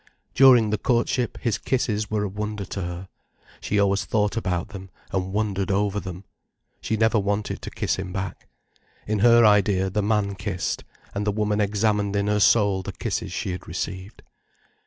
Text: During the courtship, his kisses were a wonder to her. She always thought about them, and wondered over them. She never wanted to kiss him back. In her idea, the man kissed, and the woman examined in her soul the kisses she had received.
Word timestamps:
During 0.33 0.71
the 0.71 0.79
courtship, 0.79 1.37
his 1.41 1.59
kisses 1.59 2.09
were 2.09 2.23
a 2.23 2.27
wonder 2.27 2.65
to 2.65 2.81
her. 2.81 3.07
She 3.59 3.77
always 3.79 4.03
thought 4.03 4.35
about 4.35 4.69
them, 4.69 4.89
and 5.11 5.31
wondered 5.31 5.69
over 5.69 5.99
them. 5.99 6.23
She 6.81 6.97
never 6.97 7.19
wanted 7.19 7.61
to 7.61 7.69
kiss 7.69 7.97
him 7.97 8.11
back. 8.11 8.47
In 9.05 9.19
her 9.19 9.45
idea, 9.45 9.91
the 9.91 10.01
man 10.01 10.33
kissed, 10.33 10.83
and 11.13 11.27
the 11.27 11.31
woman 11.31 11.61
examined 11.61 12.15
in 12.15 12.25
her 12.25 12.39
soul 12.39 12.81
the 12.81 12.93
kisses 12.93 13.31
she 13.31 13.51
had 13.51 13.67
received. 13.67 14.23